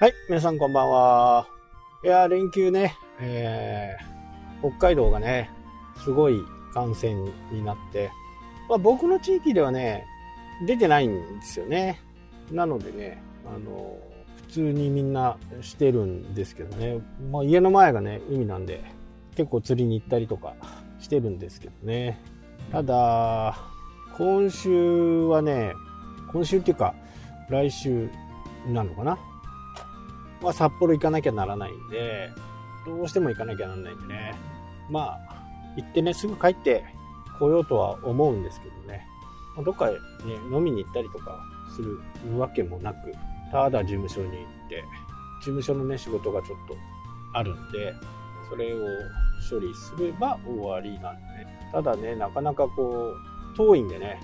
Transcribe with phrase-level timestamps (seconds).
[0.00, 1.48] はい、皆さんこんばんは。
[2.04, 5.50] いや、連休ね、えー、北海道がね、
[6.04, 6.40] すごい
[6.72, 7.14] 感染
[7.50, 8.12] になって、
[8.68, 10.06] まあ、僕の地域ではね、
[10.68, 12.00] 出てないんですよね。
[12.52, 13.98] なのでね、あの、
[14.36, 17.00] 普通にみんなしてるんですけどね、
[17.32, 18.84] まあ、家の前がね、海なんで、
[19.34, 20.54] 結構釣りに行ったりとか
[21.00, 22.20] してるんですけどね。
[22.70, 23.58] ただ、
[24.16, 25.72] 今週はね、
[26.30, 26.94] 今週っていうか、
[27.48, 28.08] 来週
[28.68, 29.18] なのかな
[30.42, 32.30] まあ、札幌行かなきゃならないんで、
[32.86, 34.34] どうしても行かなきゃならないんでね。
[34.90, 35.38] まあ、
[35.76, 36.84] 行ってね、すぐ帰って
[37.38, 39.06] こようとは思うんですけどね。
[39.64, 39.96] どっかね、
[40.50, 41.40] 飲みに行ったりとか
[41.74, 41.98] する
[42.38, 43.12] わけもなく、
[43.50, 44.32] ただ事務所に行
[44.66, 44.84] って、
[45.40, 46.76] 事務所のね、仕事がちょっと
[47.34, 47.94] あるんで、
[48.48, 48.78] それを
[49.50, 53.12] 処理すれば終わりなんで、ね、ただね、なかなかこ
[53.54, 54.20] う、遠いんでね、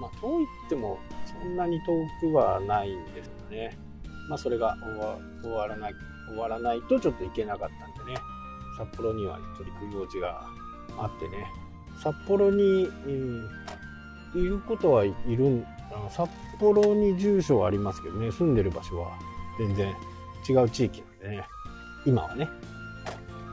[0.00, 3.78] まあ遠いってもそんなに遠くはないんですよね。
[4.28, 4.76] まあそれが
[5.42, 5.94] 終わらない、
[6.28, 8.18] 終わらないとちょっと行けなかったんでね、
[8.76, 10.46] 札幌にはちょっと行く用事が
[10.98, 11.46] あってね、
[12.02, 15.66] 札幌に、えー、いることはいるん、
[16.10, 19.12] 札幌に住所はありますけどね、住んでる場所は
[19.58, 19.94] 全然
[20.48, 21.44] 違う地域なんでね、
[22.06, 22.48] 今はね、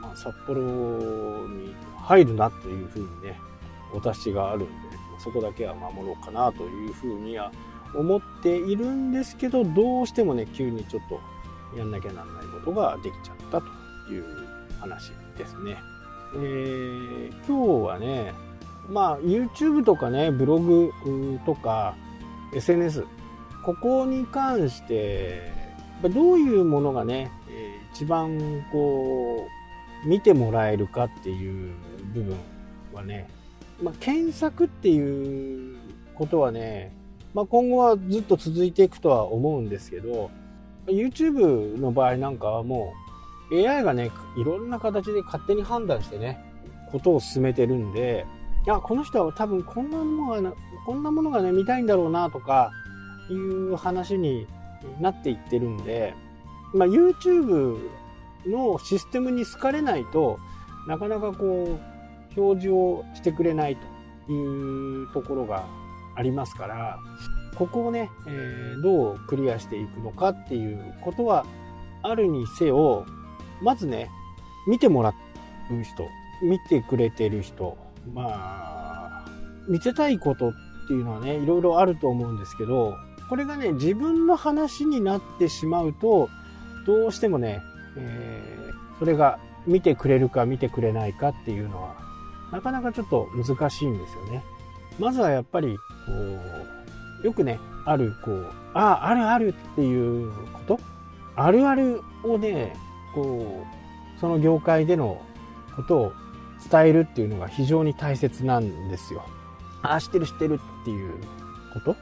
[0.00, 3.38] まあ、札幌に入るなというふうにね、
[3.92, 4.68] お達しがあるんで、
[5.18, 7.50] そこだけは守ろうかなというふうには
[7.94, 11.20] 思っているんですけど、どうしてもね、急にちょっと
[11.78, 14.24] やんなきゃなんないことができちゃったという
[14.80, 15.76] 話ですね。
[16.34, 18.34] えー、今日はね、
[18.88, 20.92] まあ YouTube とかね、ブログ
[21.44, 21.94] とか
[22.54, 23.04] SNS、
[23.64, 25.52] ここに関して、
[26.02, 27.30] どういうものがね、
[27.94, 29.48] 一番こ
[30.04, 31.74] う、見てもらえるかっていう
[32.12, 32.36] 部分
[32.92, 33.28] はね、
[33.82, 35.76] まあ、検索っていう
[36.14, 36.92] ことはね、
[37.36, 40.30] まあ、今後はずっと続いていくとは思うんですけど、
[40.86, 42.94] YouTube の場合なんかはも
[43.50, 46.42] う AI がね、いろんな形で勝手に判断してね、
[46.90, 48.24] ことを進めてるんで、
[48.64, 50.54] いや、この人は多分こんなものが、
[50.86, 52.70] こんなものがね、見たいんだろうなとか、
[53.28, 54.46] いう話に
[54.98, 56.14] なっていってるんで、
[56.72, 57.76] まあ、YouTube
[58.46, 60.38] のシステムに好かれないと
[60.88, 61.78] なかなかこ
[62.34, 63.76] う表示をしてくれない
[64.26, 65.66] というところが
[66.16, 66.98] ありますから
[67.54, 71.46] ここをね、えー、どうクリアしていくのかっていうことは
[72.02, 73.06] あるにせよ
[73.62, 74.10] まずね
[74.66, 75.14] 見てもらう
[75.82, 76.08] 人
[76.42, 77.76] 見てくれてる人
[78.12, 79.24] まあ
[79.68, 80.52] 見せたいことっ
[80.88, 82.94] ていうのはねいろいろあると思うんですけど
[83.28, 86.28] これがね自分の話になってしまうと
[86.86, 87.60] どうしてもね、
[87.96, 91.96] えー、それが見てくれるか見てくれないかっていうのは、
[92.52, 94.44] なかなかちょっと難しいんですよね。
[94.98, 95.76] まずはやっぱり、
[96.06, 96.12] こ
[97.22, 100.80] う、よくね、ある、こう、ああ、あるあるっていうこと？
[101.34, 102.74] あるあるをね、
[103.14, 103.64] こ
[104.16, 105.20] う、その業界での
[105.76, 106.12] ことを
[106.70, 109.22] 伝えるっていうのが非常に大切なんですよ。
[109.82, 111.14] ああ、知ってる知ってるっていう
[111.74, 111.96] こと？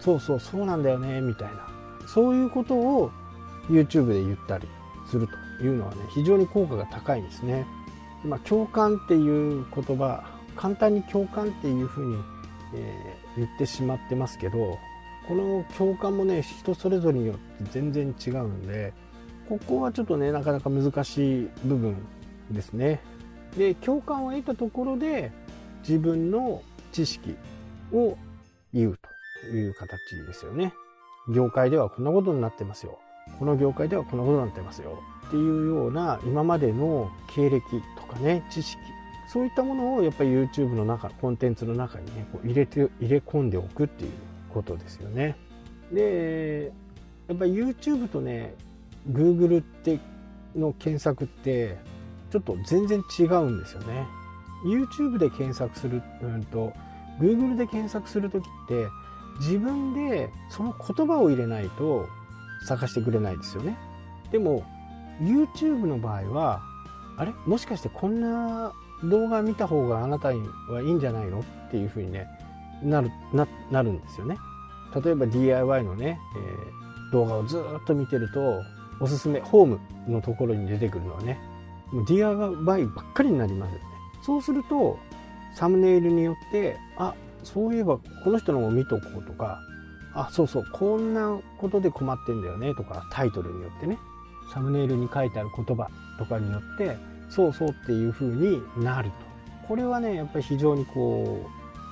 [0.00, 1.68] そうそう、そうなんだよね、みたいな。
[2.06, 3.10] そういうことを
[3.68, 4.66] YouTube で言ったり
[5.06, 7.66] するというのはね非常に効果が高いんですね。
[8.24, 10.24] まあ、共感っていう言葉
[10.56, 12.16] 簡単に共感っていうふうに、
[12.74, 14.78] えー、言ってしまってますけど
[15.26, 18.92] この共感もね人それぞれによって全然違うんで
[19.48, 21.96] ここはちょっとねなかなか難しい部分
[22.50, 23.00] ですね。
[23.56, 25.32] で共感を得たところで
[25.80, 26.62] 自分の
[26.92, 27.34] 知識
[27.92, 28.16] を
[28.74, 28.98] 言う
[29.42, 29.90] という形
[30.26, 30.72] ですよね。
[31.34, 32.98] 業界ではこんなことになってますよ。
[33.38, 37.62] この業界ではこんなことになってますよっていうような今までの経歴
[37.96, 38.78] とかね知識
[39.28, 44.10] そういったものをやっぱり YouTube の中コンテンツの中にねこう入れて入れ込んでおくっていう
[44.52, 45.36] ことですよね。
[45.92, 46.72] で
[47.28, 48.54] やっぱり YouTube とね
[49.10, 50.00] Google って
[50.56, 51.76] の検索って
[52.30, 54.06] ちょっと全然違うんですよね。
[54.64, 56.72] YouTube で検索する、うんと
[57.20, 58.86] Google で検索する時って
[59.40, 62.08] 自分でその言葉を入れないと
[62.66, 63.76] 探してくれないですよね。
[64.32, 64.64] でも
[65.20, 66.62] YouTube の場合は
[67.16, 67.32] あれ？
[67.46, 68.72] もしかしてこんな
[69.04, 72.26] 動画見た方があなたはいいんじゃないのっていうふうにね
[72.82, 74.36] なるななるんですよね。
[75.04, 78.62] 例えば DIY のね、えー、動画をずっと見てると
[79.00, 81.38] おすすめホームのところに出てくるのはね
[81.92, 83.84] もう DIY ばっかりになりますよね。
[84.22, 84.98] そうすると
[85.54, 87.14] サムネイルによってあ
[87.44, 89.60] そういえばこの人のも見とこうとか
[90.14, 93.98] あそうそうこんなことで困ってんだよねとかタイトルによってね
[94.52, 96.96] サムネイルに書いてある言葉とかによって
[97.28, 99.16] そうそうっていう風になると。
[99.66, 101.46] これはねやっぱり非常にこ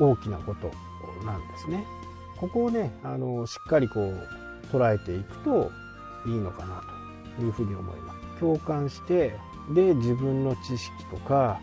[0.00, 0.70] う大きなこと
[1.24, 1.84] なんですね。
[2.36, 4.28] ここをねあのしっかりこう
[4.72, 5.70] 捉えていくと
[6.26, 6.82] いいのかな
[7.36, 8.40] というふうに思います。
[8.40, 9.34] 共感して
[9.74, 11.60] で自分の知識とか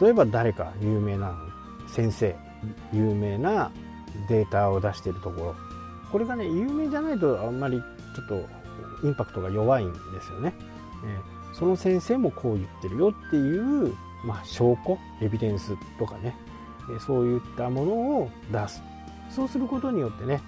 [0.00, 1.36] 例えば誰か有名な
[1.86, 2.34] 先生
[2.92, 3.70] 有名な
[4.28, 5.54] データを出しているところ。
[6.10, 7.80] これがね有名じゃないとあんまり
[8.16, 10.54] ちょっとインパクトが弱いんですよね、
[11.04, 11.20] え
[11.58, 13.94] その先生もこう言ってるよっていう、
[14.24, 16.36] まあ、証拠エビデンスとかね、
[17.04, 18.82] そういったものを出す。
[19.30, 20.40] そうすることによってね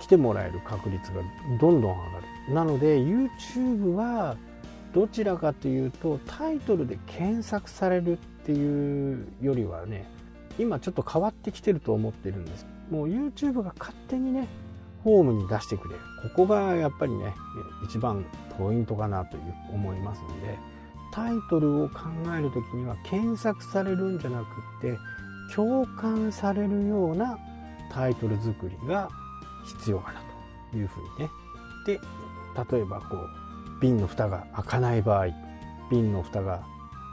[0.00, 1.22] 来てもらえる確率が
[1.60, 1.94] どんどん上が
[2.48, 2.54] る。
[2.54, 4.36] なので YouTube は
[4.94, 10.06] どちらかというとタイトルで検索されるっていうよりはね
[10.58, 12.66] 今ちょっと変わってきてると思ってるんです。
[12.90, 14.48] もう YouTube が勝手にね
[15.02, 16.00] ホームに出してくれる。
[16.22, 17.34] ここがやっぱりね
[17.84, 18.24] 一番
[18.56, 20.58] ポイントかなという思いますので
[21.12, 22.00] タイトルを考
[22.38, 24.46] える時には検索されるんじゃなくっ
[24.80, 24.98] て
[25.54, 27.38] 共感されるような
[27.90, 29.08] タイトル作りが
[29.66, 30.20] 必要かな
[30.70, 31.30] というふうにね。
[31.86, 32.00] で
[32.72, 35.26] 例えばこう瓶の蓋が開かない場合
[35.90, 36.62] 瓶の蓋が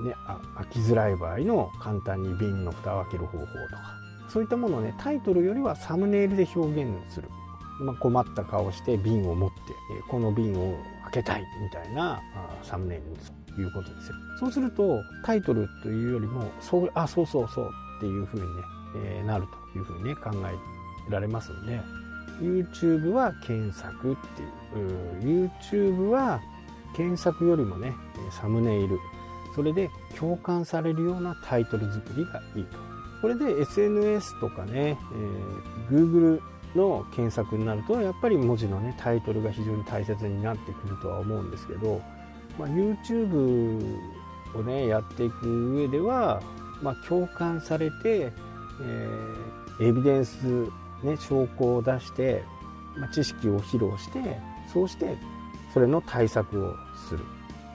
[0.00, 0.14] ね、
[0.54, 3.98] 開きづらい場合の簡単に瓶の蓋を開ける方法とか
[4.28, 7.28] そういったものをねタイトルよりはサムネイルで表現する、
[7.80, 9.56] まあ、困った顔して瓶を持って
[10.08, 12.20] この瓶を開けたいみたいな
[12.62, 13.04] サムネイル
[13.54, 14.08] ということです。
[14.08, 18.48] よそうするとタイトルというよりもそうあそうそうそうっていうふうにね、
[18.96, 21.80] えー、なるというふうにね考えられますんで
[22.40, 25.48] YouTube は検索っていう。
[25.60, 26.40] YouTube は
[26.94, 27.94] 検索よりもね
[28.30, 28.98] サムネイル。
[29.54, 32.78] それで共感されるようなタイトル作りがいいと。
[33.20, 34.96] これで SNS とかね、
[35.90, 36.40] えー、Google
[36.74, 42.00] の検索になるとやっぱり文字のねタイトルが非常に大切になってくるとは思うんですけど、
[42.58, 43.98] まあ、YouTube
[44.54, 46.42] をねやっていく上では、
[46.82, 50.44] まあ、共感されて、えー、エビデンス、
[51.02, 52.42] ね、証拠を出して、
[52.96, 54.38] まあ、知識を披露して
[54.72, 55.16] そうして
[55.72, 56.74] それの対策を
[57.08, 57.24] する。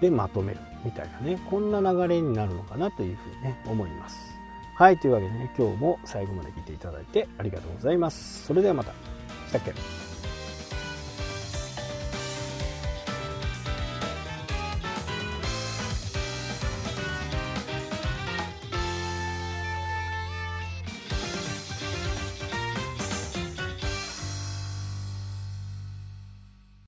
[0.00, 4.31] でまとめるみたいなねこんな流れになるのかなというふうにね思います。
[4.74, 8.44] はいというわけでね今日も最後まで聞いていただいてありがとうございます。
[8.46, 8.92] それではまた。
[9.48, 10.01] したっけ？